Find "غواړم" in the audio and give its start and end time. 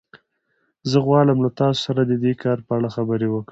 1.05-1.37